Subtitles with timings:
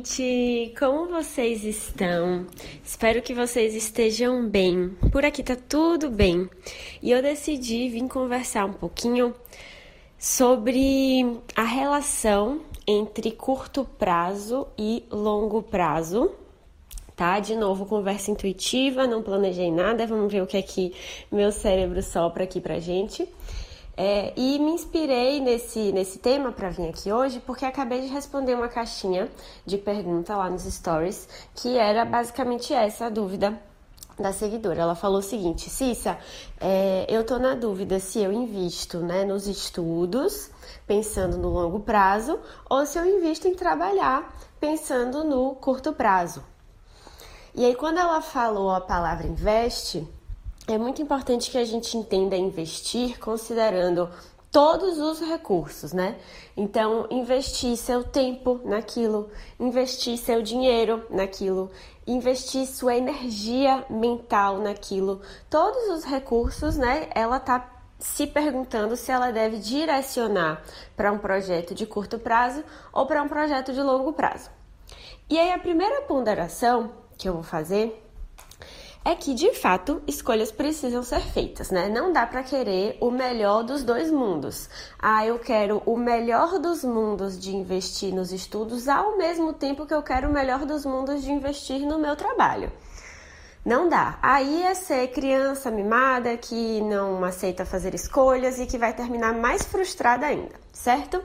[0.00, 0.74] gente!
[0.78, 2.46] Como vocês estão?
[2.82, 4.96] Espero que vocês estejam bem.
[5.12, 6.48] Por aqui tá tudo bem.
[7.02, 9.34] E eu decidi vir conversar um pouquinho
[10.18, 16.32] sobre a relação entre curto prazo e longo prazo.
[17.14, 17.38] Tá?
[17.38, 20.94] De novo, conversa intuitiva, não planejei nada, vamos ver o que é que
[21.30, 23.28] meu cérebro sopra aqui pra gente.
[23.96, 28.54] É, e me inspirei nesse, nesse tema para vir aqui hoje porque acabei de responder
[28.54, 29.30] uma caixinha
[29.66, 33.60] de pergunta lá nos stories que era basicamente essa a dúvida
[34.20, 34.82] da seguidora.
[34.82, 36.18] Ela falou o seguinte: Cissa,
[36.60, 40.50] é, eu tô na dúvida se eu invisto né, nos estudos,
[40.86, 42.38] pensando no longo prazo,
[42.68, 46.44] ou se eu invisto em trabalhar, pensando no curto prazo.
[47.54, 50.06] E aí, quando ela falou a palavra investe,
[50.72, 54.08] é muito importante que a gente entenda investir considerando
[54.50, 56.16] todos os recursos, né?
[56.56, 61.70] Então, investir seu tempo naquilo, investir seu dinheiro naquilo,
[62.06, 67.08] investir sua energia mental naquilo, todos os recursos, né?
[67.14, 70.62] Ela tá se perguntando se ela deve direcionar
[70.96, 74.50] para um projeto de curto prazo ou para um projeto de longo prazo.
[75.28, 78.09] E aí a primeira ponderação que eu vou fazer
[79.04, 81.88] é que de fato escolhas precisam ser feitas, né?
[81.88, 84.68] Não dá para querer o melhor dos dois mundos.
[84.98, 89.94] Ah, eu quero o melhor dos mundos de investir nos estudos ao mesmo tempo que
[89.94, 92.70] eu quero o melhor dos mundos de investir no meu trabalho.
[93.64, 94.18] Não dá.
[94.22, 99.62] Aí é ser criança mimada que não aceita fazer escolhas e que vai terminar mais
[99.62, 101.22] frustrada ainda, certo?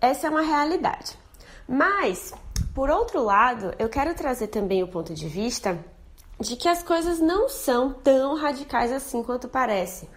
[0.00, 1.18] Essa é uma realidade.
[1.66, 2.34] Mas,
[2.74, 5.78] por outro lado, eu quero trazer também o ponto de vista
[6.44, 10.08] de que as coisas não são tão radicais assim quanto parece.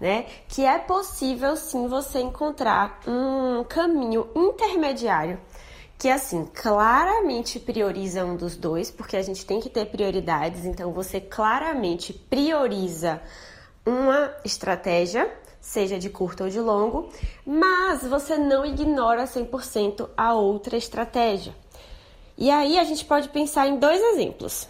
[0.00, 0.26] Né?
[0.48, 5.38] Que é possível sim você encontrar um caminho intermediário
[5.96, 10.92] que assim claramente prioriza um dos dois, porque a gente tem que ter prioridades, então
[10.92, 13.22] você claramente prioriza
[13.86, 17.08] uma estratégia, seja de curto ou de longo,
[17.46, 21.54] mas você não ignora 100% a outra estratégia.
[22.36, 24.66] E aí a gente pode pensar em dois exemplos.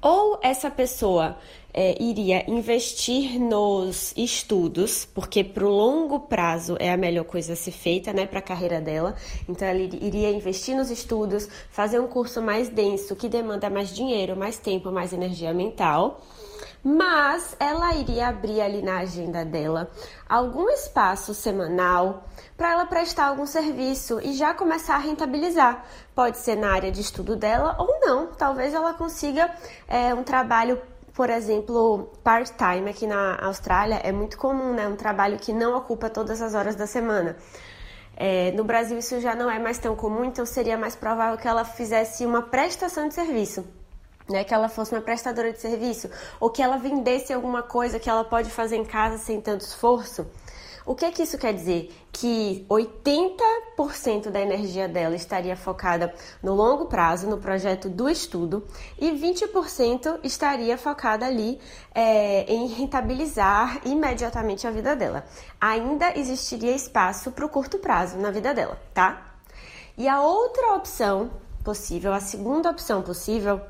[0.00, 1.36] Ou essa pessoa
[1.72, 7.56] é, iria investir nos estudos, porque para o longo prazo é a melhor coisa a
[7.56, 9.14] ser feita, né, para a carreira dela.
[9.48, 14.36] Então, ela iria investir nos estudos, fazer um curso mais denso, que demanda mais dinheiro,
[14.36, 16.20] mais tempo, mais energia mental
[16.82, 19.90] mas ela iria abrir ali na agenda dela
[20.28, 22.24] algum espaço semanal
[22.56, 25.84] para ela prestar algum serviço e já começar a rentabilizar.
[26.14, 28.28] Pode ser na área de estudo dela ou não.
[28.28, 29.52] Talvez ela consiga
[29.86, 30.80] é, um trabalho
[31.18, 34.86] por exemplo, part-time aqui na Austrália é muito comum, né?
[34.86, 37.36] Um trabalho que não ocupa todas as horas da semana.
[38.16, 41.48] É, no Brasil isso já não é mais tão comum, então seria mais provável que
[41.48, 43.64] ela fizesse uma prestação de serviço
[44.30, 46.08] né, que ela fosse uma prestadora de serviço
[46.38, 50.24] ou que ela vendesse alguma coisa que ela pode fazer em casa sem tanto esforço.
[50.88, 51.94] O que é que isso quer dizer?
[52.10, 58.66] Que 80% da energia dela estaria focada no longo prazo, no projeto do estudo,
[58.98, 61.60] e 20% estaria focada ali
[61.94, 65.26] é, em rentabilizar imediatamente a vida dela.
[65.60, 69.34] Ainda existiria espaço para o curto prazo na vida dela, tá?
[69.94, 71.30] E a outra opção
[71.62, 73.60] possível, a segunda opção possível,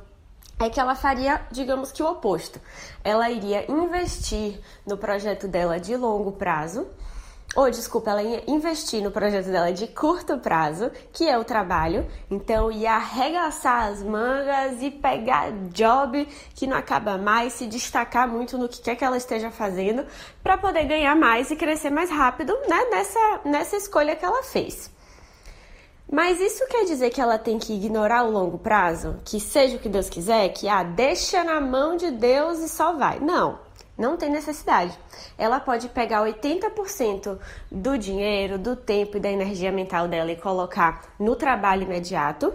[0.58, 2.60] é que ela faria, digamos que o oposto.
[3.04, 6.86] Ela iria investir no projeto dela de longo prazo,
[7.56, 12.06] ou desculpa, ela ia investir no projeto dela de curto prazo, que é o trabalho.
[12.30, 18.58] Então ia arregaçar as mangas e pegar job que não acaba mais, se destacar muito
[18.58, 20.04] no que quer que ela esteja fazendo,
[20.42, 24.90] para poder ganhar mais e crescer mais rápido, né, nessa, nessa escolha que ela fez.
[26.10, 29.16] Mas isso quer dizer que ela tem que ignorar o longo prazo?
[29.24, 30.48] Que seja o que Deus quiser?
[30.50, 33.20] Que, ah, deixa na mão de Deus e só vai?
[33.20, 33.58] Não,
[33.96, 34.98] não tem necessidade.
[35.36, 37.38] Ela pode pegar 80%
[37.70, 42.54] do dinheiro, do tempo e da energia mental dela e colocar no trabalho imediato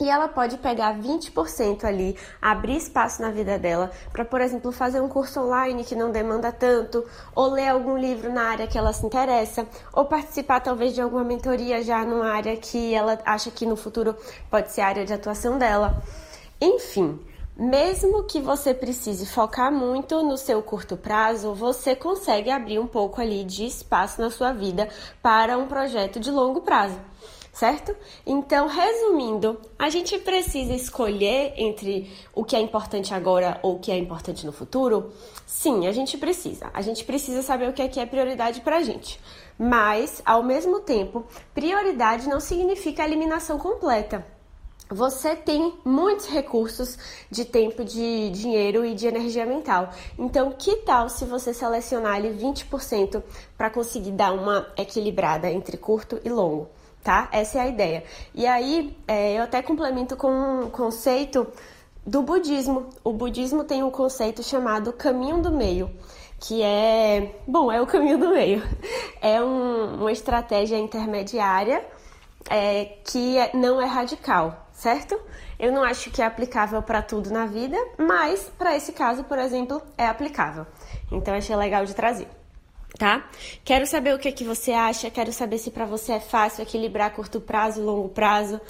[0.00, 5.00] e ela pode pegar 20% ali, abrir espaço na vida dela para, por exemplo, fazer
[5.00, 7.04] um curso online que não demanda tanto,
[7.34, 11.22] ou ler algum livro na área que ela se interessa, ou participar talvez de alguma
[11.22, 14.16] mentoria já numa área que ela acha que no futuro
[14.50, 16.02] pode ser a área de atuação dela.
[16.58, 17.20] Enfim,
[17.54, 23.20] mesmo que você precise focar muito no seu curto prazo, você consegue abrir um pouco
[23.20, 24.88] ali de espaço na sua vida
[25.22, 26.98] para um projeto de longo prazo
[27.52, 27.94] certo?
[28.26, 33.90] Então, resumindo, a gente precisa escolher entre o que é importante agora ou o que
[33.90, 35.12] é importante no futuro?
[35.46, 36.70] Sim, a gente precisa.
[36.72, 39.20] A gente precisa saber o que é que é prioridade pra gente.
[39.58, 44.24] Mas, ao mesmo tempo, prioridade não significa eliminação completa.
[44.90, 46.98] você tem muitos recursos
[47.30, 49.90] de tempo, de dinheiro e de energia mental.
[50.18, 53.22] Então, que tal se você selecionar ali 20%
[53.56, 56.68] para conseguir dar uma equilibrada entre curto e longo,
[57.02, 57.28] tá?
[57.32, 58.04] Essa é a ideia.
[58.34, 61.46] E aí, é, eu até complemento com um conceito
[62.06, 62.88] do budismo.
[63.04, 65.90] O budismo tem um conceito chamado caminho do meio,
[66.38, 68.62] que é, bom, é o caminho do meio.
[69.22, 71.84] É um, uma estratégia intermediária
[72.48, 75.20] é, que é, não é radical, certo?
[75.58, 79.38] Eu não acho que é aplicável para tudo na vida, mas para esse caso, por
[79.38, 80.66] exemplo, é aplicável.
[81.12, 82.28] Então achei legal de trazer.
[83.00, 83.26] Tá?
[83.64, 86.60] Quero saber o que, é que você acha, quero saber se para você é fácil
[86.60, 88.60] equilibrar curto prazo longo prazo.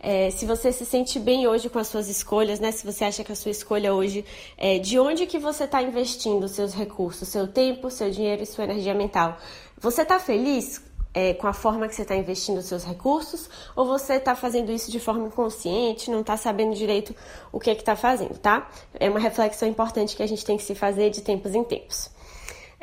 [0.00, 2.72] É, se você se sente bem hoje com as suas escolhas, né?
[2.72, 4.24] Se você acha que a sua escolha hoje
[4.56, 8.64] é de onde que você está investindo seus recursos, seu tempo, seu dinheiro e sua
[8.64, 9.36] energia mental.
[9.78, 10.80] Você está feliz
[11.12, 14.90] é, com a forma que você está investindo seus recursos, ou você está fazendo isso
[14.90, 17.14] de forma inconsciente, não está sabendo direito
[17.52, 18.66] o que é está fazendo, tá?
[18.94, 22.14] É uma reflexão importante que a gente tem que se fazer de tempos em tempos.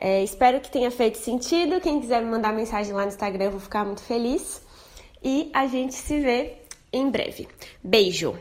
[0.04, 1.80] É, espero que tenha feito sentido.
[1.80, 4.60] Quem quiser me mandar mensagem lá no Instagram, eu vou ficar muito feliz.
[5.24, 6.58] E a gente se vê
[6.92, 7.48] em breve.
[7.84, 8.36] Beijo!